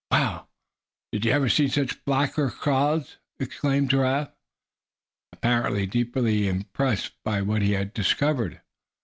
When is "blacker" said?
2.07-2.49